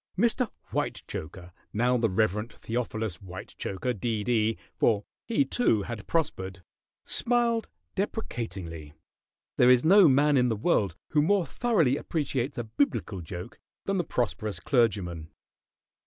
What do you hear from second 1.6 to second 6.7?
now the Rev. Theophilus Whitechoker, D.D., for he, too, had prospered